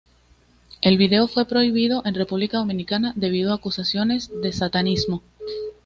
[0.81, 5.21] El video fue prohibido en República Dominicana debido a acusaciones de satanismo.